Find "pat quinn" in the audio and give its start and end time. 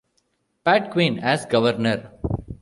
0.63-1.19